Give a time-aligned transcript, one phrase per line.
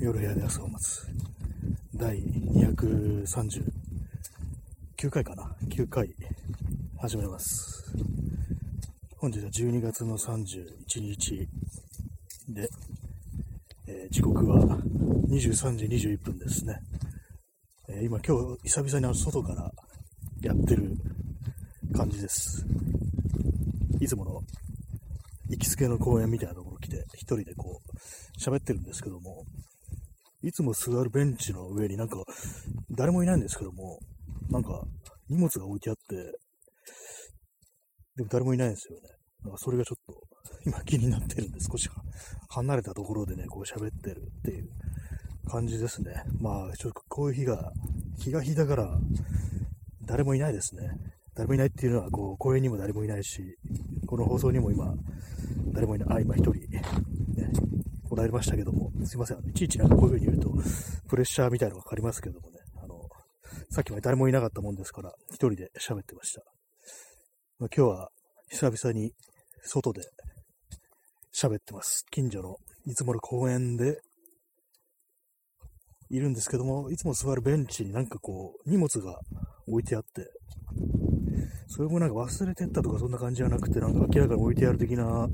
[0.00, 1.06] 夜部屋で朝を待つ。
[1.94, 6.08] 第239回かな ?9 回
[6.98, 7.92] 始めます。
[9.18, 11.46] 本日は12月の31日
[12.48, 12.66] で、
[13.86, 14.78] えー、時刻は
[15.28, 16.80] 23時21分ですね。
[17.86, 19.70] えー、今今日久々に外から
[20.40, 20.96] やってる
[21.94, 22.64] 感じです。
[24.00, 24.40] いつもの
[25.50, 27.88] 行きつけの公園みたいなところ来て、一人でこう、
[28.40, 29.39] 喋ってるんですけども、
[30.42, 32.24] いつも座るベンチの上になんか、
[32.90, 33.98] 誰もいないんですけども、
[34.50, 34.82] なんか、
[35.28, 36.16] 荷物が置いてあって、
[38.16, 39.08] でも誰もいないんですよね。
[39.44, 40.20] なんかそれがちょっと、
[40.66, 41.88] 今気になってるんで、少し
[42.48, 44.68] 離れたところでね、こう喋ってるっていう
[45.48, 46.24] 感じですね。
[46.40, 47.72] まあ、ちょっとこういう日が、
[48.18, 48.98] 日が日だから、
[50.04, 50.88] 誰もいないですね。
[51.34, 53.56] 誰もいないっていうのは、こう、公園にも誰もいないし、
[54.06, 54.94] この放送にも今、
[55.72, 56.82] 誰もいない、あ、今一人、ね、
[58.10, 60.50] おられましたけども、すいません、いちいちなんかこういう風に言うと、
[61.08, 63.08] プレッシャーみたいなのがかかりますけどもね、あの、
[63.70, 66.42] さっきまで誰もいなかったもんですから、一人で喋ってました。
[67.58, 68.10] まあ、今日は、
[68.48, 69.12] 久々に
[69.62, 70.02] 外で
[71.32, 72.04] 喋ってます。
[72.10, 74.00] 近所のいつもの公園で
[76.10, 79.20] いるんですけども、いつも座るベンチになんかこう、荷物が
[79.68, 80.28] 置いてあって、
[81.66, 85.28] それもなんか忘れてったとかそんな感じじゃなくて、なんか明らかに置いてある的な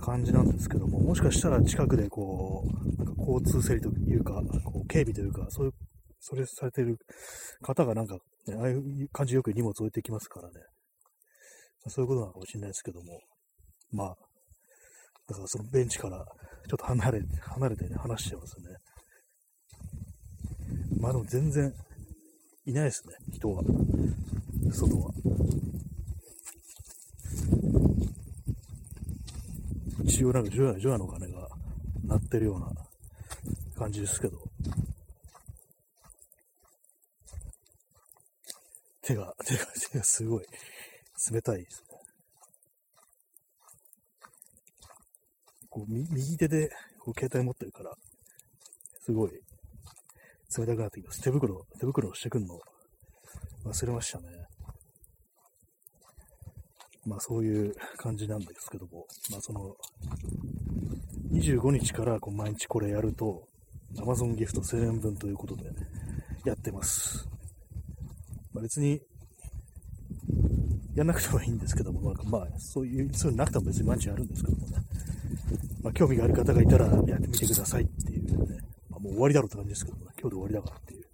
[0.00, 5.72] 感じなんですけども、もしかしたら近くでこう、なんか交通整理というか、こう警備というか、そういう、
[6.20, 6.98] それされてる
[7.62, 8.16] 方がなんか、
[8.46, 10.54] ね、ああいう感じよく荷物置いてきますからね。
[11.88, 13.20] そういうことなのかもしれないですけども、
[13.92, 14.14] まあ、
[15.28, 16.24] だからそのベンチから
[16.68, 18.64] ちょっと離れて、離れてね、話してますね。
[21.00, 21.72] まあでも全然
[22.64, 23.62] いないですね、人は。
[24.72, 25.10] 外は。
[30.04, 31.48] 一応なんか除夜除夜の鐘が
[32.04, 32.70] 鳴ってるような
[33.76, 34.38] 感じですけど。
[39.02, 40.46] 手が、手が、手がすごい
[41.30, 41.98] 冷たいですね。
[45.70, 47.94] こう右手でこう携帯持ってるから、
[49.00, 49.30] すごい
[50.58, 51.22] 冷たくなってきます。
[51.22, 52.58] 手袋、手袋をしてくんの
[53.64, 54.26] 忘れましたね。
[57.06, 59.76] まあそういう感じなんですけども、まあその、
[61.32, 63.46] 25日からこう毎日これやると、
[63.96, 65.64] Amazon ギフト1000円分ということで
[66.44, 67.28] やってます。
[68.52, 69.00] まあ、別に、
[70.94, 74.76] やんなくてもいいんですけども、まあ、まあ、そういう、そういうなくても別に毎日やるんですけどもね、
[75.82, 78.58] まあ、興味がある方がいたらやってみてくださいっていうね、
[78.90, 81.04] まあ、もう終わりだろうって感じですけどもね、今日で終わりだからっていう、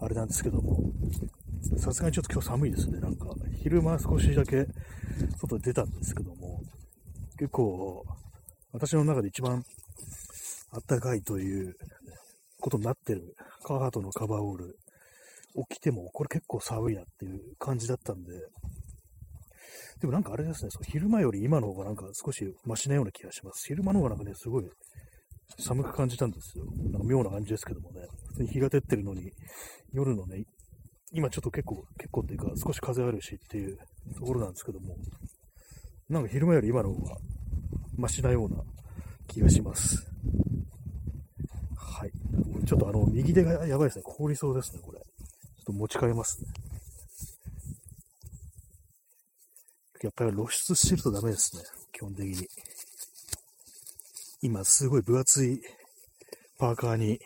[0.00, 0.80] あれなんですけども、
[1.76, 3.00] さすがにちょっと今日寒いですね。
[3.00, 3.26] なんか、
[3.62, 4.66] 昼間少しだけ
[5.38, 6.60] 外出たんですけども、
[7.38, 8.04] 結構、
[8.72, 9.62] 私の中で一番
[10.72, 11.74] あったかいという
[12.60, 13.34] ことになってる
[13.64, 14.76] カーハートのカバーオール、
[15.68, 18.32] 起きてもこれ結構寒いなっていう感じだったんで、
[20.00, 23.66] でもなんかあれですね、そう昼間より今の方がなんか少しマシなような気がします。
[23.66, 24.64] 昼間の方がなんかね、すごい
[25.58, 26.64] 寒く感じたんですよ。
[26.92, 28.00] なんか妙な感じですけどもね。
[28.28, 29.30] 普通に日が照ってるのに、
[29.92, 30.44] 夜のね、
[31.12, 33.78] 今ちょっと結構、結構っていうか、少し風あるしっていう
[34.16, 34.96] ところなんですけども、
[36.08, 37.16] なんか昼間より今の方が
[37.96, 38.62] マシなような
[39.28, 40.06] 気がします。
[41.76, 42.12] はい。
[42.66, 44.02] ちょっとあの、右手がやばいですね。
[44.04, 44.98] 凍りそうですね、これ。
[44.98, 46.48] ちょっと持ち替えますね。
[50.02, 51.62] やっぱり露出してるとダメですね。
[51.92, 52.48] 基本的に。
[54.42, 55.60] 今、すごい分厚い
[56.58, 57.20] パーカーに、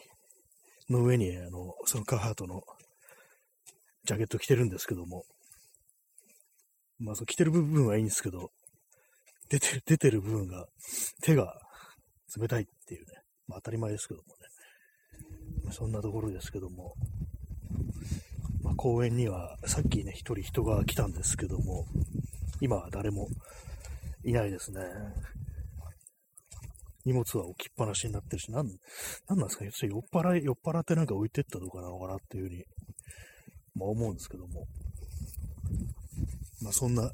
[0.91, 2.63] の上に、あの、そのカーハートの
[4.05, 5.25] ジャケット着てるんですけども、
[6.99, 8.51] まあ、そう着てる部分はいいんですけど、
[9.49, 10.67] 出てる、出てる部分が、
[11.23, 11.55] 手が
[12.37, 13.07] 冷たいっていうね、
[13.47, 14.27] まあ、当たり前ですけども
[15.67, 16.95] ね、そんなところですけども、
[18.63, 21.87] まあ、公園にはさっきね、一人人が来たんですけども、
[22.61, 23.29] 今は誰も
[24.25, 24.81] いないですね。
[27.05, 28.67] 荷物は置きっぱなしになってるし、なん、
[29.29, 32.65] なんなんですかね、酔っ払い、酔っ払ってなんか置いてったのかなのかなっていうふうに
[33.75, 34.67] まあ、思うんですけども。
[36.63, 37.11] まあ、そんな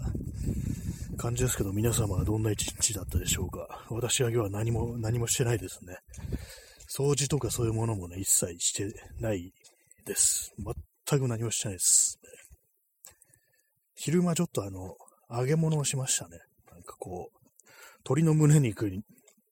[1.16, 3.84] 感じですけど、皆様はどんな一日だったでしょうか。
[3.90, 5.96] 私は今日は何も、何もしてないですね。
[6.88, 9.52] 掃除とかそういうものもね、一切してない
[10.04, 10.52] です。
[11.06, 12.18] 全く何もしてないです。
[13.94, 14.96] 昼間ちょっとあの、
[15.30, 16.38] 揚げ物をしましたね。
[16.72, 17.38] なんかこう、
[18.04, 18.90] 鶏の胸肉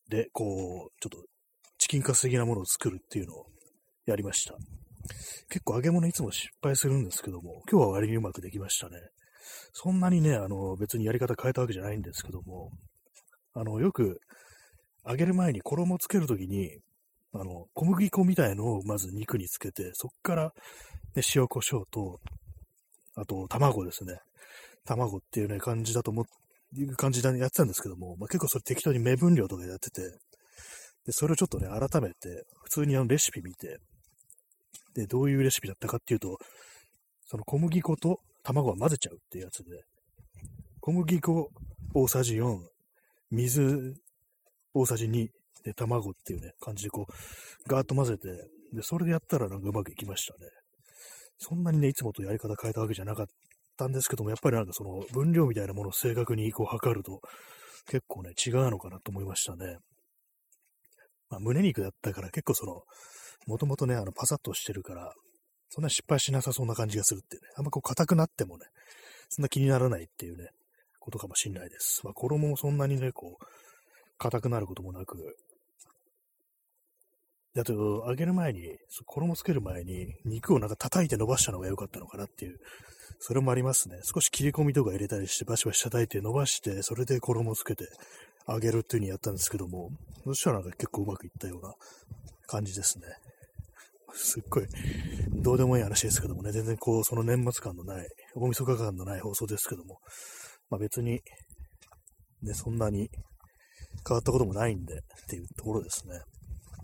[0.08, 1.28] で、こう、ちょっと
[1.78, 3.46] チキンカス的なものを作るっていうのを
[4.06, 4.56] やりました。
[5.48, 8.96] 結構揚げ物いつも失敗するんですけども、今日は割にうまくできましたね。
[9.72, 12.70] そんなにね、あの、別にやり方変えたわけじゃないんですけども、
[13.54, 14.20] あの、よく、
[15.06, 16.78] 揚げる前に衣をつけるときに、
[17.32, 20.52] あの、小麦粉みたいのをまず肉につけて、そっから、
[21.14, 22.20] ね、塩コショウと、
[23.14, 24.18] あと、卵ですね。
[24.84, 26.24] 卵っていうね、感じだと思
[26.76, 30.02] いう感じでやってたんですけども、まあ、結構それ適当に目分量とかやってて、
[31.06, 33.78] で、それをちょっとね、改めて、普通にあのレシピ見て、
[34.94, 36.38] で、どういうレシピだったかっていうと、
[37.26, 39.82] その小麦粉と卵は混ぜちゃうっていうやつで、
[40.80, 41.50] 小麦粉
[41.94, 42.58] 大さじ4、
[43.30, 43.94] 水
[44.74, 45.28] 大さじ2、
[45.64, 48.28] で、卵っていうね、感じでこう、ガーッと混ぜて、
[48.72, 50.50] で、それでやったらなんかうまくいきましたね。
[51.36, 53.26] そんなにね、いつもとやり方変えたわけじゃなかっ
[53.76, 57.20] たんですけども、やっぱりなんかその分量みたいなものを正確にこう測ると、
[57.86, 59.78] 結構ね、違うのかなと思いましたね。
[61.30, 62.82] まあ、胸肉だったから結構その、
[63.46, 65.12] もともとね、あの、パサッとしてるから、
[65.70, 68.66] そんな失敗しなさそうな感じがするってね、あんまこう硬くなってもね、
[69.28, 70.48] そんな気にならないっていうね、
[71.00, 72.00] ことかもしんないです。
[72.04, 73.44] まあ、衣もそんなにね、こう、
[74.18, 75.36] 硬くなることもなく、
[77.56, 78.76] あと、揚げる前に、
[79.06, 82.58] 衣つける前に、肉をなんか叩いて伸ばしたのが良かったのかなっていう、
[83.18, 83.98] それもありますね。
[84.04, 87.88] 少し切り込みとか入れたりして、バシバシ叩いて伸ばして、それで衣つけて
[88.46, 89.90] 揚げるっていう風にやったんですけども、
[90.24, 91.74] そしたらなんか結構うまくいったような
[92.46, 93.06] 感じですね。
[94.14, 94.66] すっごい、
[95.42, 99.98] どうでもいい話ですけどもね、全然こう、その年末感のない、大晦日感のない放送ですけども、
[100.70, 101.20] まあ別に、
[102.42, 103.10] ね、そんなに
[104.06, 106.20] 変わったこともないんでっていうところですね。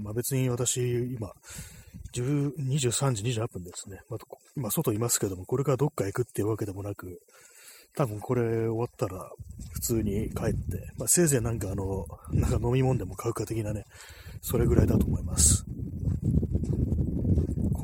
[0.00, 0.80] まあ別に私、
[1.12, 1.32] 今、
[2.12, 3.98] 23時28分ですね。
[4.08, 4.18] まあ、
[4.56, 7.20] 今、外いますけども、これからどっか行くっていうわけでもなく、
[7.96, 9.30] 多分これ終わったら
[9.72, 13.84] 普通に帰って、まあ、せいぜいなんかあの、なんか飲み物でも買うか的なね、
[14.42, 15.64] それぐらいだと思います。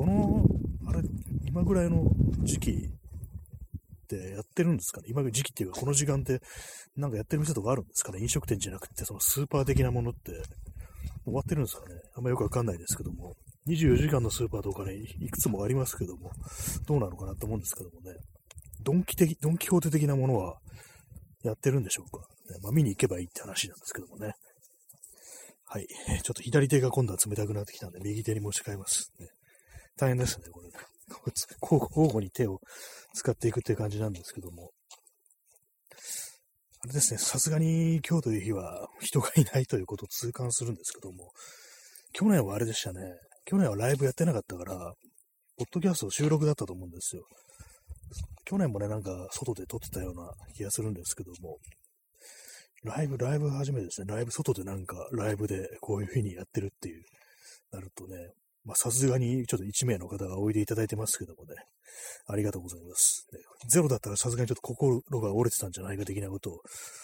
[0.01, 0.43] この、
[0.89, 1.03] あれ、
[1.47, 2.11] 今ぐらいの
[2.43, 2.75] 時期っ
[4.09, 5.09] てやってるんですかね？
[5.11, 6.41] 今時期っていうか、この時間って
[6.97, 8.19] なんかやってる店とかあるんですかね？
[8.19, 10.33] 飲食店じゃなくて、そのスーパー的なものって
[11.27, 11.97] 終わってるんですかね？
[12.17, 13.35] あんまよくわかんないですけども。
[13.67, 16.31] 24時間のスーパーとかね、いくつもありますけども、
[16.87, 18.17] どうなのかなと思うんですけどもね。
[18.83, 20.55] ドンキ的、ドンキホーテ的なものは
[21.43, 22.25] やってるんでしょうか？
[22.49, 24.33] ね、まあ、見に行けばいいって話なんですけどもね。
[25.67, 25.87] はい。
[26.23, 29.13] ちょっと左手が今度は冷たくなってきたんで、右手に持ち替えます。
[29.21, 29.29] ね、
[30.01, 30.75] 大変ですね、これね。
[31.61, 32.59] 交互に手を
[33.15, 34.71] 使っていくっていう感じなんですけども。
[36.83, 41.33] あれですね、さすがに今日という日は人がいないということを痛感するんですけども、
[42.15, 43.01] 去年はあれでしたね、
[43.45, 44.95] 去年はライブやってなかったから、
[45.59, 47.27] ポッドキャスト収録だったと思うんですよ。
[48.47, 51.59] 去年もね、なんか外で撮ってたような気がするんですけども、
[52.85, 54.07] ライブ、ライブ初めですね。
[54.09, 57.05] ライブ外でなんかライブでこういう風にやってるっていう、
[57.73, 58.17] なるとね、
[58.65, 61.55] まあさすがにちょっと1名の方がおいでいただいてますけどもね、
[62.27, 63.27] ありがとうございます。
[63.69, 66.61] ゼロだったらさすがにちょっと心が折れてたんじゃないか的なことを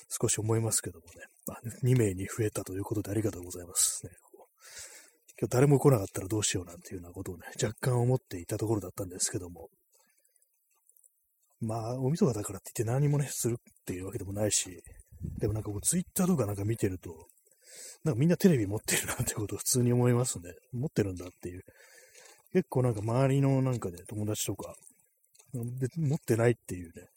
[0.08, 4.06] 少し思いますけどもね、まあ、2名に増えたということでありがとうございます。
[4.06, 4.12] ね、
[5.38, 9.68] 今日誰も来なかったらどうしようなんていうようなことをね、若干思っていたところだったんですけども、
[11.60, 14.82] まあ、おみそがだからって言って何もね、するっていうわけでもないし、
[15.38, 17.28] でもなんかこう、ツイッターとかなんか見てると、
[18.04, 20.54] なんかみんなテレビ持ってるなってことを普通に思いますね。
[20.72, 21.62] 持ってるんだっていう。
[22.52, 24.74] 結構なんか周りのなんかね、友達とか、
[25.96, 27.08] 持ってないっていうね、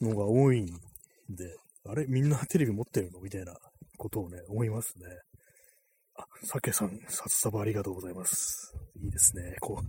[0.00, 1.54] のが多いんで、
[1.86, 2.06] あれ？
[2.06, 3.20] みんなテレビ持ってるの？
[3.20, 3.54] みたいな
[3.96, 5.06] ことをね、思いますね。
[6.16, 8.74] あ、さけさん、札束ありがとうございます。
[9.02, 9.56] いいですね。
[9.60, 9.80] こ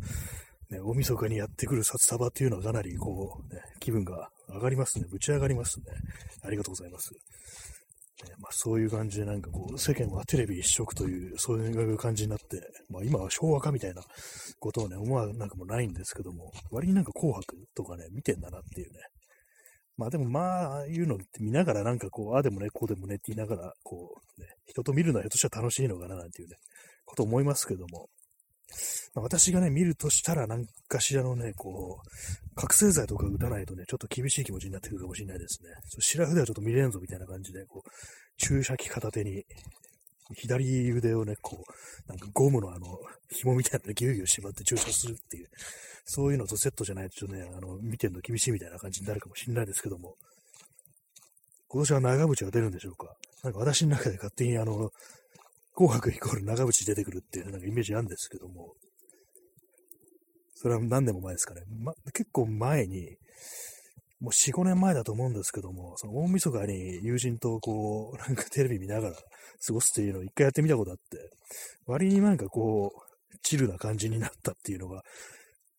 [0.71, 5.05] う、ね、大晦日にやってくる札束っていうのはかなりこう、ね、気分が上がりますね。
[5.09, 5.85] ぶち上がりますね。
[6.43, 7.12] ありがとうございます。
[8.39, 14.01] まあ、そういう感じでなんかこう、世間はテレビ一色という、そういう感じになって、まあ今は昭和かみたいな
[14.59, 18.99] ことをね、思わなくもないんですけども、割になんか紅白とかね、見てんだなっていうね。
[19.97, 26.55] まあでもまあ、ああいうのって見ながらなんかこう、ああでもね、こうでもねって言いながら、こう、ね、人と見るのはひょっとしたら楽しいのかななんていうね、
[27.05, 28.07] こと思いますけども、
[29.15, 35.69] 私がね、見るとしたら何かしらのね、こう、覚醒剤とか打たないとね、ちょっと厳しい気持ちになってくるかもしれないですね。
[35.99, 37.89] 白筆はちょっと見れんぞみたいな感じで、こう、
[38.37, 39.43] 注射器片手に、
[40.35, 42.99] 左腕をね、こう、なんかゴムのあの、
[43.31, 45.47] 紐みたいなのギューギュー縛って注射するっていう、
[46.05, 50.15] そういうのとセットじゃないとね、あの、見てるの厳しいみたいな感じになるかもしれないですけども、
[51.67, 53.15] 今年は長渕が出るんでしょうか？
[53.43, 54.91] なんか私の中で勝手にあの、
[55.75, 58.73] 紅白イコール長渕出てくるっていうなんかイメージあるんですけども、
[60.61, 61.61] それは何年も前ですかね。
[61.81, 63.15] ま、結構前に、
[64.19, 71.29] もう4、5年前だと思うんですけども、その大晦日に友人とこう、なんかテレビ見ながら過ごすっていうのを一回やってみたことあって、
[71.85, 75.01] 割になんかこう、チルな感じになったっていうのが、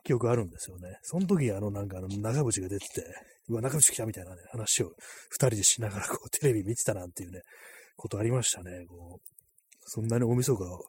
[0.02, 0.96] 記憶あるんですよね。
[1.02, 3.04] その時、あの、なんかあの、長渕が出てて、
[3.49, 4.92] うわ、長渕来たみたいなね、話を
[5.28, 7.42] 二人でしながらこう、テレビ見てたなんていうね、
[7.96, 8.87] ことありましたね。
[8.88, 9.34] こう、
[9.84, 10.84] そんなに大晦日を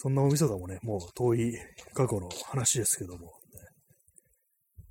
[0.00, 1.58] そんな大晦日もね、もう遠い
[1.92, 3.30] 過去の話ですけども、ね、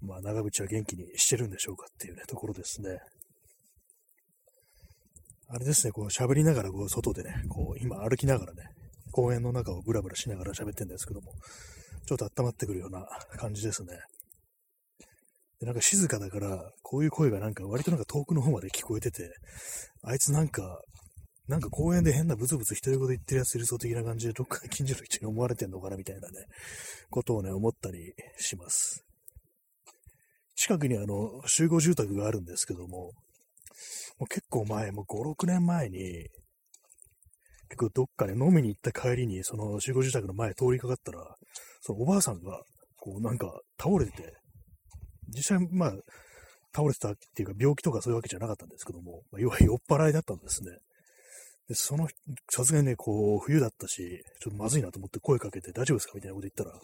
[0.02, 3.00] まあ、長渕は元気にしてるんでしょうかっていうね、ところですね。
[5.48, 8.64] あれですね、こう喋りながらこう外でね、こう今歩きながらね、
[9.14, 11.32] 公園の中をブラブラしながら喋ってるんですけども、
[12.06, 13.06] ちょっと温まってくるような
[13.38, 13.98] 感じですね。
[15.62, 19.32] でなんか静かだから、こういう声がなんか割となんか遠くの方まで聞こえてて、
[20.04, 20.82] あいつなんか、
[21.48, 26.46] なんか公園で変なブツブツ独り言言ってるやついるぞ的な感じでどっか近所の人に思われてんのかなみたいなね、
[27.10, 29.06] ことをね、思ったりします。
[30.56, 33.12] 近くにあの、集合住宅があるんですけども、
[34.20, 36.28] もう結構前、もう5、6年前に、
[37.70, 41.36] 結構どっかで飲みに行った帰りに、その集合住宅の前通りかかったら、
[41.82, 42.62] そのおばあさんが、
[42.98, 44.34] こうなんか倒れてて、
[45.30, 45.94] 実際、まあ、
[46.74, 50.72] 倒れてたっていうか病気とかそういうわけじゃなかったんですけども、まあ、要は酔っ払いだったんですね。
[51.68, 52.08] で、その、
[52.50, 56.80] さすがにね、こう、冬だったし、ちょっとまずいなと思って声かけて大丈夫ですかみたいなこと言ったら、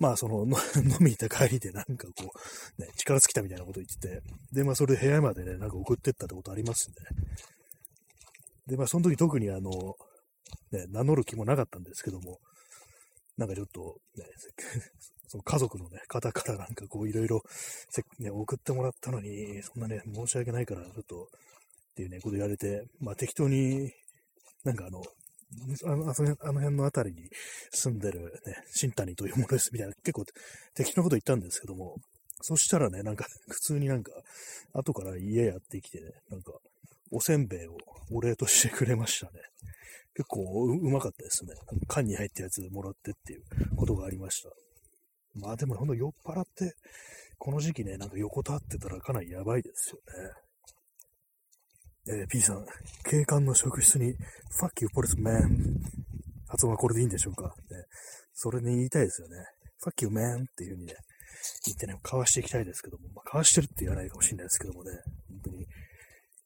[0.00, 0.44] まあ、その、
[0.76, 2.32] 飲みに行った帰りでなんかこ
[2.78, 4.22] う、ね、力尽きたみたいなこと言ってて、
[4.52, 7.06] で、まあ、それで部屋までね、なんか送ってったってことありますんで、ね
[8.66, 9.70] で、まあ、その時特にあの、
[10.72, 12.38] ね、名乗る気もなかったんですけども、
[13.36, 14.24] なんかちょっと、ね、
[15.28, 17.42] その家族のね、方からなんかこういろいろ、
[18.18, 23.92] ね、送ってもらったのに、そんなね、申し訳ないから、ちょっと、っていうね、こと言われて、まあ適当に、
[24.64, 25.02] なんかあの、
[25.84, 27.30] あのあの辺の辺りに
[27.72, 30.24] 住んでるね、新谷というものですみたいな、結構
[30.74, 31.96] 適当なこと言ったんですけども、
[32.42, 34.12] そしたらね、なんか 普通になんか、
[34.72, 36.52] 後から家やってきてね、なんか、
[37.10, 37.76] おせんべいを
[38.10, 39.40] お礼としてくれましたね。
[40.14, 41.54] 結構うまかったですね。
[41.86, 44.50] 缶に入ったやつもらってっていうことがありました。
[45.34, 46.74] まあでもほんと酔っ払って、
[47.38, 50.32] この時期ね、なんか横たわってたらかなりやばいですよね。
[52.10, 52.64] えー、P さん、
[53.04, 54.14] 警官の職質に、
[54.58, 55.76] Fuck you, policeman
[56.48, 57.84] 発音はこれでいいんでしょうか、ね、
[58.32, 59.36] それに言いたいですよね。
[59.84, 60.94] Fuck you, man っていう風にね、
[61.66, 64.90] 言ってね、かわしていきたいですけども、まあ、かわしてるって言わないかもしれないですけどもね、
[65.28, 65.66] 本当に、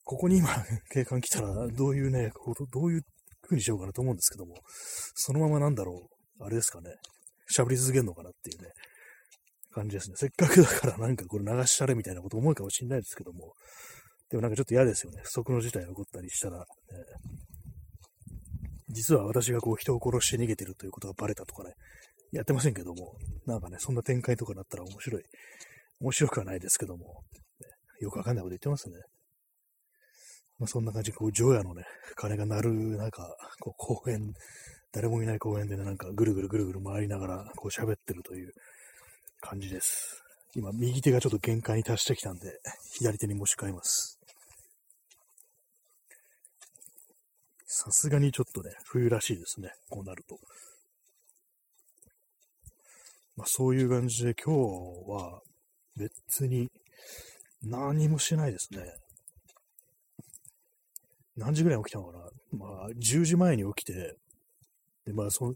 [0.02, 0.48] ここに今、
[0.90, 2.32] 警官来たら、どういうね、
[2.72, 3.02] どういう
[3.42, 4.56] 風にしようかなと思うんですけども、
[5.14, 6.90] そのままなんだろう、あれですかね、
[7.56, 8.68] 喋り続けるのかなっていうね、
[9.72, 10.16] 感じですね。
[10.16, 13.54] せっかくだからなんかこれ流したれみたいなこと思うかもしれないですけども、
[14.32, 15.20] でもなんかちょっと嫌ですよね。
[15.24, 16.64] 不測の事態が起こったりしたら、ね、
[18.88, 21.74] 実は私がこう人を殺して逃げてるということがバレたとかね、
[22.32, 23.12] やってませんけども、
[23.44, 25.22] なんかね、そんな展開とかだったら面白い。
[26.00, 27.68] 面白くはないですけども、ね、
[28.00, 28.96] よくわかんないこと言ってますね。
[30.58, 31.82] まあ、そんな感じで、こう、除夜のね、
[32.16, 34.32] 鐘が鳴る中、こう、公園、
[34.92, 38.52] 誰もいない公園でね、なんかぐるぐるぐるぐる回りながら、こう喋ってるという
[39.42, 40.22] 感じです。
[40.54, 42.60] 今、右手がちょっと限界に達してきたんで、
[42.92, 44.20] 左手に持ち替えます。
[47.74, 50.36] さすがにちょっとね、冬らしいですね、こうなると。
[53.34, 54.60] まあ、そういう感じで今日
[55.10, 55.40] は
[55.96, 56.68] 別に
[57.62, 58.92] 何もしないですね。
[61.34, 62.18] 何時ぐらい起きたのかな
[62.58, 64.16] まあ、10時前に起きて、
[65.06, 65.54] で、まあ、その、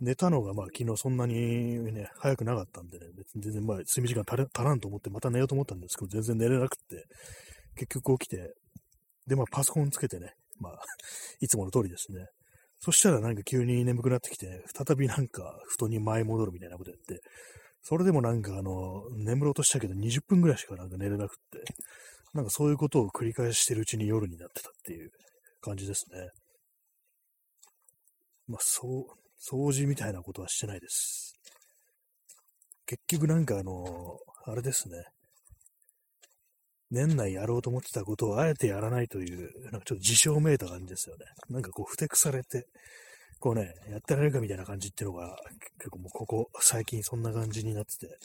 [0.00, 7.06] 寝たのが、まあ、昨日そんなにね、早くなかったんでね、別に全然、まあ、睡眠時間足らんと思って、また寝ようと思ったんですけど、全然寝れなくって、
[7.76, 8.52] 結局起きて、
[9.26, 10.82] で、まあ、パソコンつけてね、まあ、
[11.40, 12.26] いつもの通りですね。
[12.78, 17.20] そしたらなんか急に眠くなってきて、再びなんか布団に舞い戻るみたいなことやって、
[17.82, 21.64] それでもなんかあの、眠ろうとしたけど20分ぐらいしかなんか寝れなくって、
[22.34, 25.10] なんかそういうことを繰り返してるうちに夜になってたっていう
[25.60, 26.28] 感じですね。
[28.46, 29.04] まあ、そう、
[29.40, 31.34] 掃除みたいなことはしてないです。
[32.86, 35.04] 結局なんかあの、あれですね。
[36.94, 41.26] 年内やろうと思ってたことをあえてやらないという、なんかちょっと自称めいた感じですよね。
[41.50, 42.68] なんかこう、ふてくされて、
[43.40, 45.36] こうね、やってられるかみたいな感じっていうのが、
[45.78, 48.16] 結構もうここ、最近そんな感じになってて、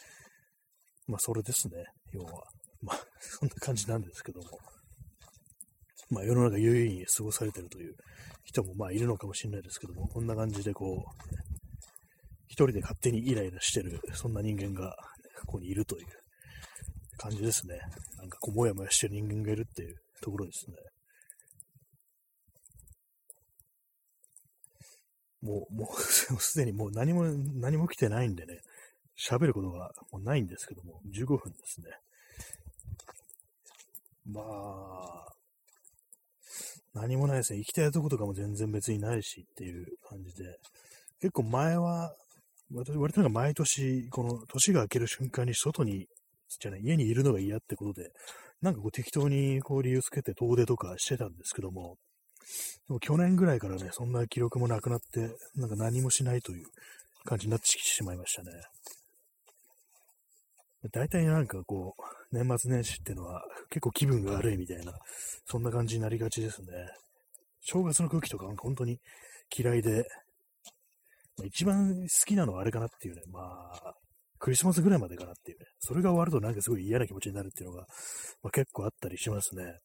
[1.07, 1.83] まあそれですね、
[2.13, 2.43] 要は。
[2.81, 4.47] まあ、そんな感じなんですけども。
[6.11, 7.93] まあ、世の中優位に過ごされてるという
[8.43, 11.25] 人もまあいるのかもしれないですけども、こんな感じでこう、
[12.47, 14.95] 一人で勝手にイライラしてる、そんな人間が、
[15.41, 16.07] ここにいるという
[17.19, 17.77] 感じですね。
[18.17, 20.77] なんかこう、もやもやしてる人間がいるっていうところですね。
[25.41, 26.01] もう、もう、
[26.41, 28.61] すでにもう何も、何も来てないんでね、
[29.17, 31.91] 喋ることがもうないんですけども、15分ですね。
[34.25, 35.27] まあ、
[36.93, 37.59] 何もないですね。
[37.59, 40.57] 行きたいとことかも全然別にないしっていう感じで、
[41.19, 42.15] 結構前は、
[42.71, 46.07] 割となんか毎年、この年が明ける瞬間に外に、
[46.57, 48.11] じゃない、家にいるのが嫌ってことで、
[48.61, 51.97] なんかこう適当にこう理由つけて遠出とかしてたんですけども、
[52.87, 56.65] でも去年ぐらいからね、そんな記録もなくなって、なんか何もしないという
[57.25, 58.51] 感じになってしまいましたね。
[60.91, 64.93] 大体なんかこう、年末年始っていうのは結構気分が悪いみたいな、
[65.45, 66.67] そんな感じになりがちですね。
[67.61, 68.97] 正月の空気とか本当に
[69.55, 70.05] 嫌いで、
[71.45, 73.39] 一番好きなのはあれかなっていうね、ま
[73.73, 73.93] あ、
[74.39, 77.85] クリスマスぐらいまでかなっていうね、それが終わるとなんかすごい嫌な気持ちになるっていうのが、
[78.41, 79.79] まあ、結構あったりしますね。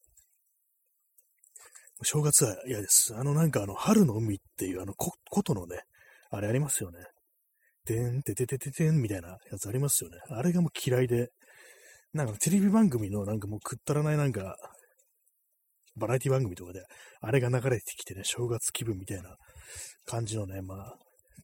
[2.03, 3.15] 正月は嫌です。
[3.15, 5.79] あのなんかあの、春の海っていうあの、こことのね、
[6.29, 6.99] あれありますよね。
[7.85, 10.17] てんてててててんみたいなやつありますよね。
[10.29, 11.29] あれがもう嫌いで、
[12.13, 14.55] なんかテレビ番組のなんかもうくったらないなんか、
[15.97, 16.83] バラエティ番組とかで、
[17.21, 19.35] あれが流れてきてね、正月気分みたいな
[20.05, 20.95] 感じのね、まあ、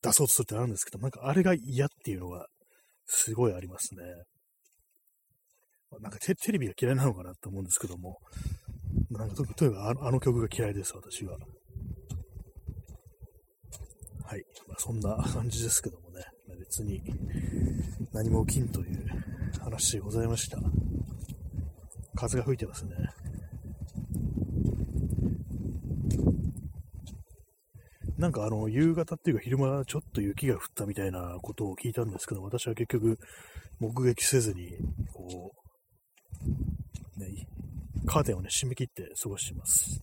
[0.02, 2.48] 出そうとするってあるんですけど、なんかあれが嫌っていうのが、
[3.14, 4.04] すごいありますね。
[6.00, 8.18] なんかテレビが嫌いなのかなと思うんですけども、
[9.10, 11.38] なんかととにかくあの曲が嫌いです、私は。
[14.24, 14.44] はい。
[14.66, 16.24] まあ、そんな感じですけどもね、
[16.58, 17.02] 別に
[18.14, 19.06] 何も起きんという
[19.60, 20.58] 話でございました。
[22.16, 22.92] 風が吹いてますね。
[28.22, 33.18] なんかあの、夕方っていうか昼間ちょっと雪が降ったみたいなことを聞いたんですけど、私は結局
[33.80, 34.78] 目撃せずに、
[35.12, 35.52] こ
[37.18, 37.48] う、ね、
[38.06, 40.00] カーテンをね、閉め切って過ごしてます。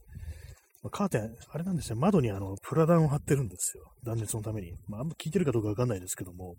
[0.91, 3.85] カーテン、あれなんですよ、窓にあの、プラダンを貼ってるんですよ。
[4.03, 4.73] 断熱のために。
[4.89, 6.57] まあ、あんま聞いてるかどうかわかんないですけども、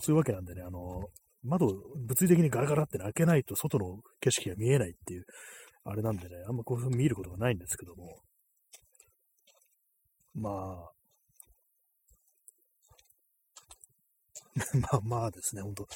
[0.00, 1.04] そういうわけなんでね、あの、
[1.44, 5.24] 窓、物理的にガラガラって開けないと外の景色が見えないっていう、
[5.84, 8.18] あれなんでね、あんまこういう風に見ることがないんですけども、
[10.34, 10.90] まあ、
[14.80, 15.86] まあまあですね、ほんと、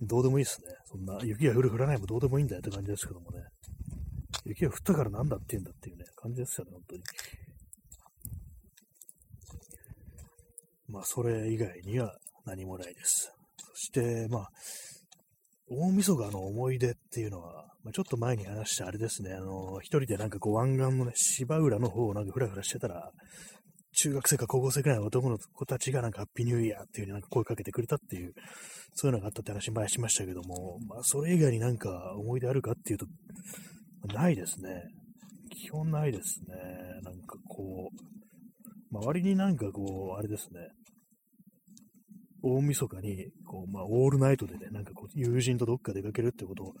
[0.00, 0.68] どうでもいいですね。
[0.86, 3.44] そんな、雪が降る降らないもどうでもいいんだよって感じですけどもね。
[4.44, 7.02] 雪が降ったからなんだって言うんだっていうね、感じですよね、本当に。
[10.88, 13.30] まあ、それ以外には何もないです。
[13.56, 14.50] そして、まあ、
[15.70, 23.12] 大晦日の思い出っていうのは、まあ、ちょっと前に話したあれですね、あの、一人でなんかこう湾岸のね、芝浦の方をなんかふらふらしてたら、
[23.92, 28.32] 中学生か高校生くらいの男の子たちがなんかハッピーニューイヤーっていう風になんか声かけてくれたっていう、
[28.94, 33.06] そういうのがあったって話前しましたけども、まあそれ以外になんか思い出あるかっていうと、
[34.14, 34.84] ないですね。
[35.50, 36.54] 基本ないですね。
[37.02, 40.60] なんかこう、周りになんかこう、あれですね。
[42.42, 46.72] 大晦日に、こう、まあ、オールナイトでね、なんかこう、友人とどっか出かけるってこと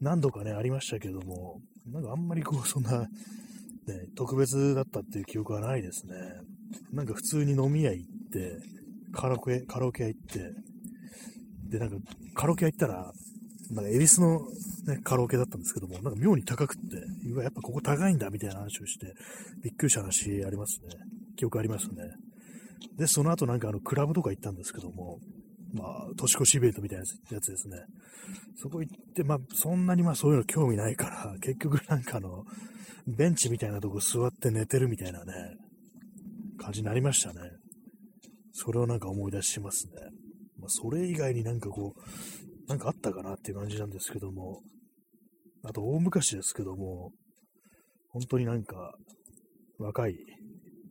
[0.00, 3.06] 何度かね、ありましたけども、なんかあんまりこう、そんな、
[3.86, 6.14] ね、特別だったっていう記憶はないですね。
[6.92, 8.56] なんか普通に飲み屋行って、
[9.12, 10.52] カラオケ、カラオケ屋行って、
[11.68, 11.96] で、なんか、
[12.34, 13.12] カラオケ屋行ったら、
[13.70, 14.40] なんか、恵比寿の、
[14.86, 16.96] ね、カラオケだったんですけども、なんか妙に高くって、
[17.30, 19.12] うわ、やっぱここ高いんだ、みたいな話をして、
[19.62, 20.88] びっくりした話ありますね。
[21.36, 22.04] 記憶ありますね。
[22.96, 25.18] で、その後なんかあの、クラブとか行ったんですけども、
[25.72, 27.78] まあ、年越しイベントみたいなやつですね。
[28.56, 32.44] そこ行って、まあ、そんなにまあそういうの興味ないから、結局なんかあの、
[33.06, 35.34] ベンチみたいなとこ座って寝てるみたいなね、
[36.58, 37.40] 感じになりましたね。
[38.52, 39.92] それをなんか思い出しますね。
[40.58, 44.60] まあ、それ以外になんかこう、なんかあったかなっていう感じなんですけども、
[45.64, 47.10] あと大昔ですけども、
[48.10, 48.94] 本当になんか、
[49.78, 50.16] 若い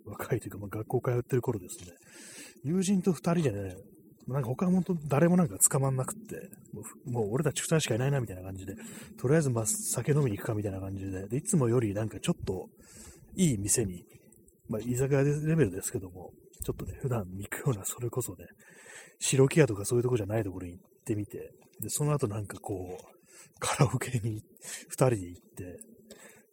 [0.06, 1.94] 若いというか、まあ、学校通ってる頃ですね、
[2.64, 3.76] 友人と二人でね、
[4.28, 6.50] なんか他は本当誰もなんか捕まんなくって、
[7.06, 8.76] もう俺たち二人しかいないなみたいな感じで、
[9.20, 12.70] とりあえずま酒飲みに行くかみたいな感じで、でいつもよりなんかちょっと
[13.36, 14.06] いい店に、
[14.70, 16.32] まあ居酒屋レベルですけども、
[16.64, 18.46] ちょっとね、普段行くような、それこそね、
[19.20, 24.44] 白木屋とかそういうとこじゃないところに行ってみて、で、その後なんかこう、カラオケに
[24.88, 25.80] 二人で行って、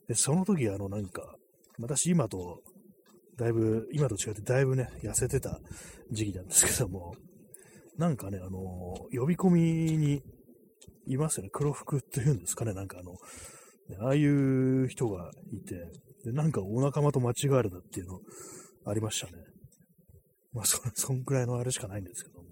[0.08, 1.22] で、その時あのなんか、
[1.78, 2.62] 私今と
[3.38, 5.60] だいぶ、今と違ってだいぶね、痩せてた
[6.10, 7.14] 時期なんですけども、
[7.98, 8.60] なんかね、あの
[9.12, 9.60] 呼び込み
[9.98, 10.22] に
[11.06, 11.50] いますよね。
[11.52, 15.74] 黒服っていうんですかね、なんかあの、ああいう人がいて、
[16.24, 18.20] でなんかお仲間と間違われたっていうの
[18.86, 19.32] ありましたね。
[20.52, 22.48] まあ、そ、 そんくらいのあれしかないんですけども、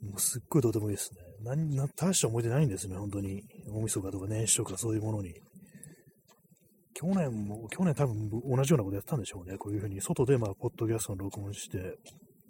[0.00, 1.20] もうすっごいどうでもいいですね。
[1.42, 3.42] 何、大した思い出ないんですね、本当に。
[3.68, 5.34] 大晦日とか年始とかそういうものに。
[6.94, 9.56] 去年も、去年多分同じようなことやったんでしょうね。
[9.56, 11.96] こういうふうに、外でまあ、ポッドキャストの録音して、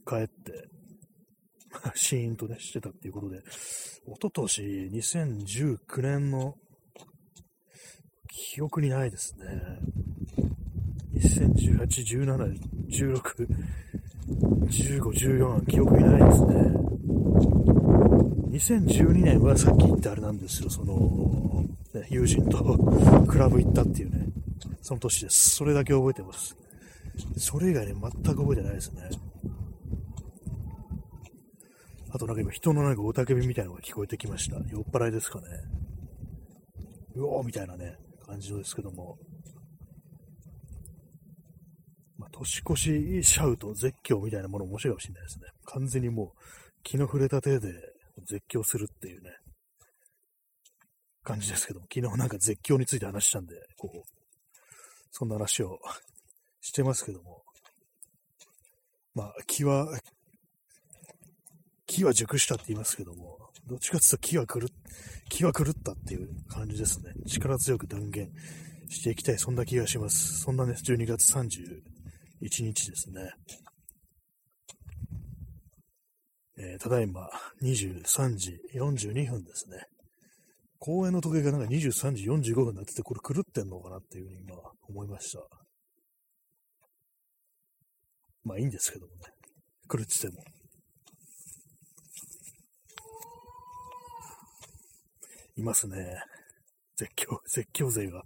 [0.07, 0.69] 帰って、
[1.95, 6.55] シーンとね、してたっていうことで、一昨年2019年の
[8.29, 9.45] 記憶にないですね。
[11.15, 13.47] 2018、17、16、
[14.67, 16.89] 15、14、記憶にないですね。
[18.51, 22.77] 2012年はさっき言ったあれなんですよ、その、ね、友人と
[23.27, 24.27] クラブ行ったっていうね、
[24.83, 25.51] その年です。
[25.51, 26.57] それだけ覚えてます。
[27.37, 29.03] それ以外に全く覚えてないですね。
[32.11, 34.57] あとなんか今人のなんか雄たけびみたいなのが聞こえてきました。
[34.57, 35.47] 酔っ払いですかね。
[37.15, 39.19] うおーみたいなね、感じですけども。
[42.17, 45.47] まあ、年越しシャウト、絶叫みたいなもの面白いかもしれないですね。
[45.67, 46.29] 完全にもう
[46.83, 47.73] 気の触れた手で
[48.27, 49.31] 絶叫するっていうね、
[51.23, 54.03] 感じですけども、昨日なんか絶叫について話したんで、こう、
[55.11, 55.79] そんな話を
[56.61, 57.43] してますけども、
[59.15, 59.87] まあ、気は、
[61.89, 64.69] 気は熟したって言いますけども、どっちかっていうと気は狂っ、
[65.31, 67.13] 気は狂ったっていう感じですね。
[67.27, 68.31] 力強く断言
[68.91, 70.43] していきたい、そんな気がします。
[70.43, 73.31] そんなね、12月31日ですね。
[76.61, 77.29] えー、ただいま
[77.63, 79.79] 23時42分ですね。
[80.79, 84.57] 公園の時計がなんか23時45分になってて、これ狂ってんのかなっていうふうに今
[84.89, 85.41] 思いました。
[88.45, 89.21] まあいいんですけどもね。
[89.91, 90.45] 狂ってても。
[95.59, 95.97] いますね。
[96.97, 98.23] 絶叫、 絶叫勢が。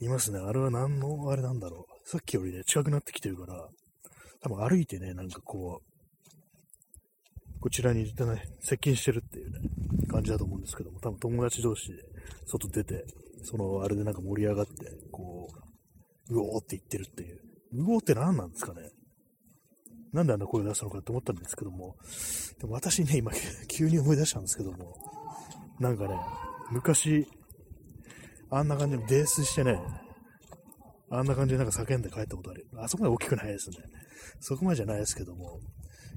[0.00, 0.38] いますね。
[0.38, 2.08] あれは何のあれなんだろう。
[2.08, 3.68] さっきよりね、近くなってきてるから、
[4.40, 8.12] 多分歩いてね、なんかこう、こちらに、ね、
[8.60, 9.58] 接近してるっていうね、
[10.08, 11.98] 感じだと思うんですけども、多分友達同士で
[12.46, 13.04] 外出て、
[13.42, 14.72] そのあれでなんか盛り上がって、
[15.10, 15.48] こ
[16.30, 17.40] う、うおーって言ってるっていう。
[17.72, 18.90] うおーって何なんですかね
[20.12, 21.96] なんであんな声出したのかって思ったんですけども、
[22.58, 23.32] でも私ね、今、
[23.68, 24.96] 急に思い出したんですけども、
[25.80, 26.16] なんかね、
[26.70, 27.26] 昔、
[28.50, 29.80] あんな感じで泥酔してね、
[31.10, 32.66] あんな感じでなんか叫んで帰ったことある。
[32.76, 33.76] あそこまで大きくないですね。
[34.40, 35.60] そこまでじゃないですけども、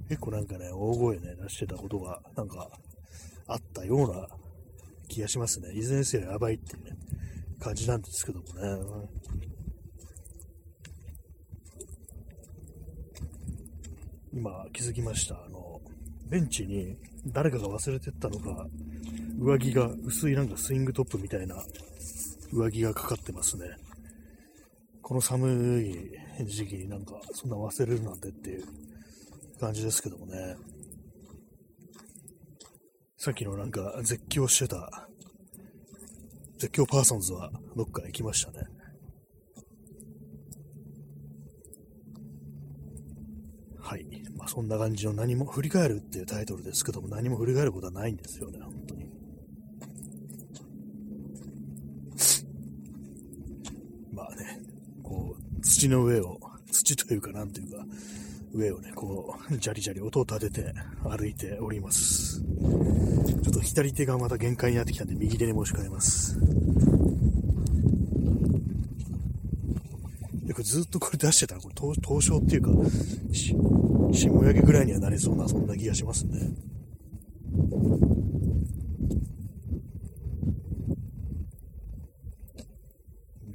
[0.10, 2.70] 結構なんかね、大声ね、出してたことが、なんか、
[3.48, 4.28] あったような
[5.08, 5.72] 気がしますね。
[5.74, 6.92] いずれにせよやばいっていうね、
[7.60, 9.10] 感じなんですけどもね。
[14.34, 15.36] 今気づきました。
[15.36, 15.82] あの、
[16.30, 16.96] ベンチに
[17.28, 18.66] 誰かが忘れてったのか、
[19.41, 21.56] 上着が、薄いなんかスイングトップみたいな
[22.54, 23.65] 上着がかかってますね。
[25.01, 28.63] この寒い時期になんかそんな忘れるなんてっていう
[29.60, 30.56] 感じですけどもね。
[33.17, 35.10] さっきのなんか絶叫してた、
[36.60, 38.60] 絶叫パーソンズはどっか行きましたね。
[43.80, 44.06] はい。
[44.38, 49.01] まあ、そんな感じの何も振り返るっていうタイトルですけども、何も振り返ることはないんですよね、本当に。
[54.13, 54.60] まあね、
[55.04, 56.39] こう、土の上を、
[56.72, 57.84] 土というか、なんというか、
[58.54, 62.39] 上をね、こう、じゃりじゃり音を立てて歩いております。
[62.41, 66.38] ちょっと左手がまた限界になってきたんで、右手に申し替えます。
[70.46, 72.70] いや、これずっとこれ出してたら、これ、凍傷っていうか、
[73.34, 73.56] し、
[74.13, 76.52] 霜焼けぐらいにはなりそうな、そんな気がしますね。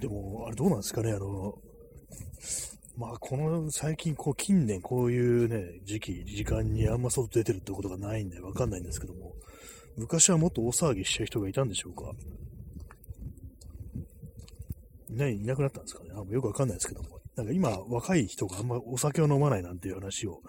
[0.00, 1.56] でも、あれどうなんですかね、あの、
[2.96, 9.34] まあ、この最近、こう、近年、こういうね、時期、時間にあんま外出てるってことがないんで、わかんないんですけども、
[9.98, 12.12] 昔はもっと大騒ぎしてる人がいたんでしょうか？
[15.10, 16.10] ね、いなくなったんですかね？
[16.14, 17.20] あよくわかんないですけども。
[17.34, 20.40] なんか今、若い人があんまお酒を飲まないなんていう話を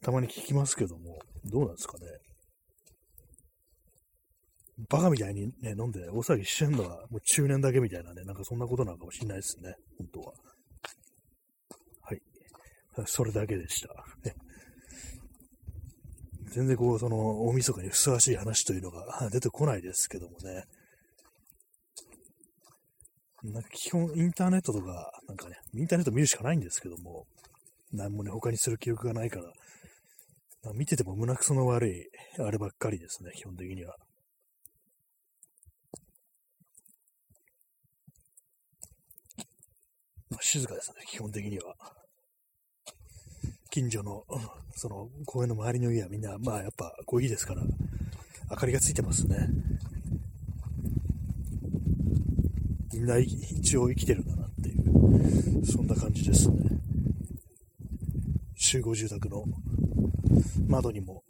[0.00, 2.06] たまに聞きますけども、どうなんですかね？
[4.88, 10.32] バカみたいにね、飲んで大騒ぎしてんのはもう中年だけみたいなね、なんかそんなことなのかもしれないですね、本当は。
[13.06, 14.04] それだけでした。
[16.52, 20.64] 全然こう、その、大晦日にふさわしい話というのが出てこないですけどもね。
[23.42, 27.26] なんか基本インターネットとか、なんかね、インターネット見るしかないんですけども、
[27.92, 33.96] 何もね、他にする記憶がないから、見てても胸くその悪い、あればっかりですね、基本的には。
[40.30, 41.74] まあ、静かですね、基本的には。
[43.72, 44.26] 近所の、
[44.76, 47.62] その公園の周りの家はみんな、まあやっぱコーヒーですから、
[48.50, 49.48] 明かりがついてますね。
[52.92, 56.68] みんな一応生きてるんだなっていう、そんな感じですね。
[58.56, 59.42] 集合住宅の
[60.68, 61.24] 窓にも、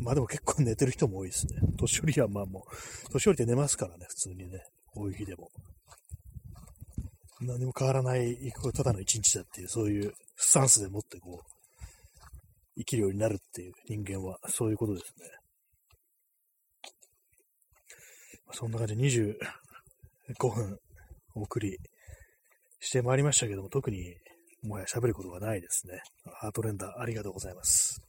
[0.00, 1.60] まあでも結構寝てる人も多いですね。
[1.78, 2.66] 年寄りはまあも
[3.08, 5.48] う、年寄りって寝ますからね、普通にね、こういう日でも。
[7.40, 8.36] 何も変わらない、
[8.74, 11.56] ただの一日だっていう、そういうスタンスでもってこう、
[12.78, 15.28] 生きるようになるっていう人間は、そういうことですね。
[18.52, 19.36] そんな感じで
[20.38, 20.78] 25分
[21.34, 21.78] お送り
[22.80, 24.14] してまいりましたけども、特に
[24.62, 26.00] もはや喋ることがないですね。
[26.40, 28.00] ハートレンダーありがとうございます。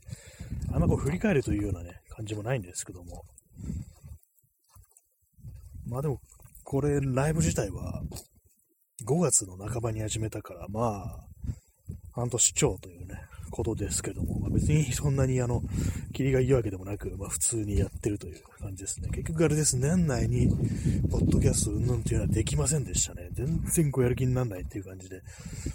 [0.72, 3.24] あんまこう振り返るというようなね、感じもないんですけども。
[5.86, 6.20] まあでも、
[6.64, 8.02] これ、ライブ自体は
[9.06, 11.28] 5月の半ばに始めたから、まあ、
[12.12, 15.62] 半年超というね、ことですけども、まあ、別にそんなにあの、
[16.14, 19.10] 霧がいいわけでもなく、まあ、普通にやってるという感じですね。
[19.10, 20.48] 結局あれです、年内に、
[21.10, 23.30] ポッドキャストうんぬんっていうのはできませんでしたね。
[23.34, 25.22] 全然こうやる気にならないっていう感じで、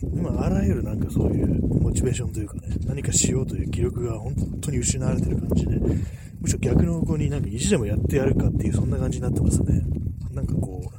[0.02, 5.78] 今、あらゆるなんかそういうモチベーションというかね、何かしようという気力が本当に失われてる感じで、
[6.40, 9.82] むしろ逆の方向になんか意地でもやってやるかっていう、そんな感じになってますね。
[10.32, 10.91] なんかこう、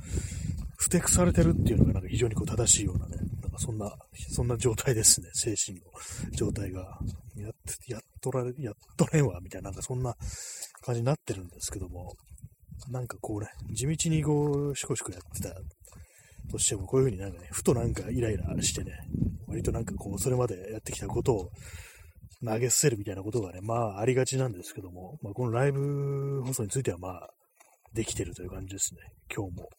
[0.93, 3.91] てくされてるっていうのがなんか非常にこう正しいようなね、なんかそんな、
[4.29, 5.29] そんな状態ですね。
[5.33, 5.85] 精神の
[6.31, 6.81] 状態が。
[7.35, 7.51] やっ、
[7.87, 10.15] やっとられ、やっとれんわ、みたいな、なんかそんな
[10.81, 12.13] 感じになってるんですけども、
[12.89, 15.55] なんかこうね、地道にこう、しこしこやってた
[16.51, 18.91] としても、こういう風になんかね、ふとなんかイライラしてね、
[19.47, 21.49] 割となんかこう、それまでやってきたことを
[22.45, 27.29] 投げ捨てるみたいなことがね、まあありがちなんですけども、まあ、このライブ放送についてはまあ、
[27.93, 29.01] できてるという感じですね、
[29.33, 29.69] 今日も。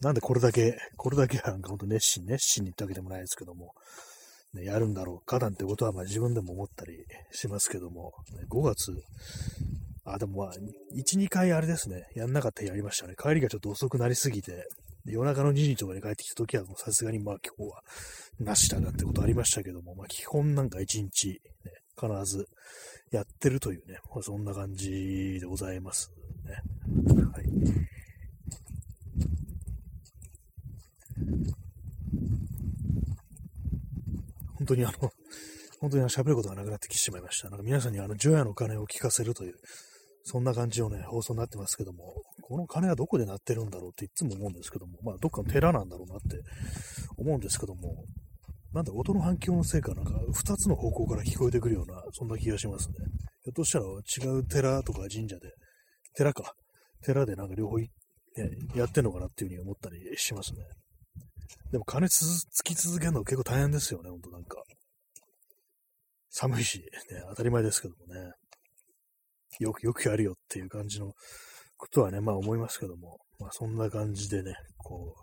[0.00, 3.72] なんでこれだけ、これだけはなんかほんと熱心、熱心に言ったわけでもないですけども、
[4.54, 9.02] ね、やるんだろうかなんてことはまあ自分でも思ったりしますけども、ね、5月、
[10.04, 10.52] あ、でもまあ、
[10.94, 13.14] 1、2回あれですね、やんなかったやりましたね。
[13.20, 14.68] 帰りがちょっと遅くなりすぎて、
[15.04, 17.82] 夜中の2時とかに帰ってきた時はさすがにまあ今日は
[18.40, 21.40] なしだなんてことありましたけども、まあ基本なんか1日、ね、
[21.98, 22.46] 必ず
[23.10, 26.10] やってるというね、まあ、そんな感じでございます
[26.44, 26.56] ね。
[27.32, 27.95] はい。
[34.56, 35.12] 本当にあの、
[35.80, 37.50] 本当に喋ることがなくなってきてしまいました。
[37.50, 39.54] なんか皆さんにあの、除夜の鐘を聞かせるという、
[40.24, 46.40] そんな感じのね、放送になってますけども、この鐘はどこで鳴ってるんだろうっていつも思うんですけども、まあ、どっかの寺なんだろうなって
[47.16, 48.04] 思うんですけども、
[48.72, 52.94] なんだ、音の反響のせいかなんか、二つの方向から聞こえてくるような、そんな気がしますね。
[53.44, 55.52] ひょっとしたら違う寺とか神社で、
[56.14, 56.54] 寺か、
[57.02, 57.88] 寺でなんか両方、ね、
[58.74, 60.58] やってんのかなっていうふうに思ったりしますね。
[61.70, 64.62] でも金つつき続けるの結構大変ですよね、ほんとなんか。
[66.30, 66.84] 寒いし、ね、
[67.30, 68.32] 当たり前ですけどもね。
[69.58, 71.12] よく、よくやるよっていう感じの
[71.76, 73.18] ことはね、まあ思いますけども。
[73.38, 75.14] まあそんな感じでね、こ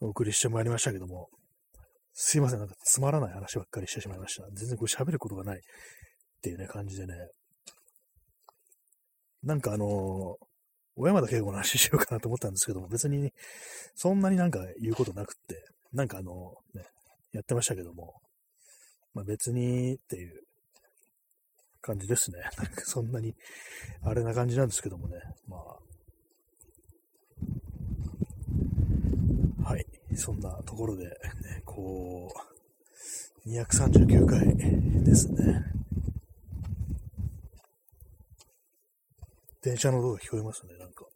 [0.00, 1.28] う、お送りしてまいりましたけども。
[2.16, 4.46] すいません、なんかつまらない話ばっかりしてしまいました。
[4.52, 5.60] 全然こう喋ることがないっ
[6.40, 7.14] ていうね、感じでね。
[9.42, 10.36] なんかあのー、
[10.96, 13.32] 小山田圭吾の話しようかなと思ったんですけども、別に、
[13.94, 16.84] そんなになんか言うことなくって、なんかあの、ね、
[17.32, 18.14] やってましたけども、
[19.12, 20.42] まあ別にっていう
[21.80, 22.38] 感じですね。
[22.56, 23.34] なんかそんなに、
[24.02, 25.78] あれな感じなんですけどもね、まあ、
[29.68, 32.32] はい、そんなところで、ね、こ
[33.44, 34.56] う、239回
[35.04, 35.64] ですね。
[39.64, 41.06] 電車の音が聞こえますね、なんか。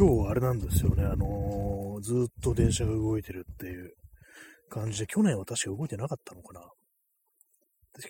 [0.00, 3.92] 今日はあれなんですよね、あのー、ずっと電車が動いてるっていう
[4.70, 6.62] 感じで、去年は確か動いてなかったのかな。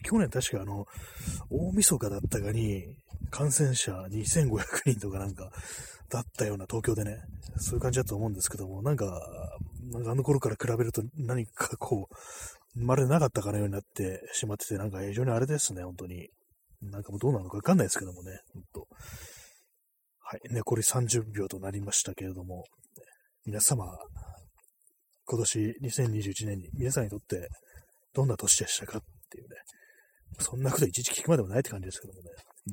[0.05, 0.87] 去年確かあの、
[1.51, 2.85] 大晦日だったかに、
[3.33, 5.51] 感染者2500人とかなんか、
[6.09, 7.17] だったような東京でね、
[7.57, 9.21] そういう感じだと思うんですけども、なんか、
[9.91, 16.29] なんかあの頃から比べると何かこう、まるでなかったかのようになってしまってて、なんか非常にあれですね、本当に。
[16.83, 18.87] なんかもうどうなのかわかんないですけどもね、ほんと。
[20.31, 22.63] はい、残り30秒となりましたけれども、
[23.45, 23.85] 皆様、
[25.25, 27.49] 今年2021年に皆さんにとって
[28.15, 29.57] どんな年でしたかっていうね、
[30.39, 32.31] そんなこといちいち聞くまでもないって感じですけどもね、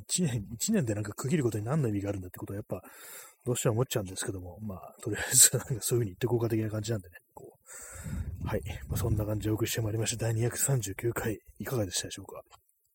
[0.07, 2.79] 1年、1年でなんか区切ることに何の意味があるんだってことはやっぱ、
[3.43, 7.57] どうしても思っちゃうんですけども、まあ、とりあえず、なんかそういう風に言って効果的な感じなんでね、こ
[8.43, 8.61] う、はい。
[8.87, 10.25] まあ、そんな感じでお送りしてまいりました。
[10.27, 12.43] 第239回、いかがでしたでしょうか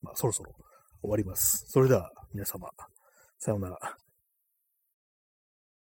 [0.02, 0.52] まあ、そろそろ
[1.00, 1.64] 終わります。
[1.66, 2.70] それでは、皆様、
[3.40, 3.96] さようなら。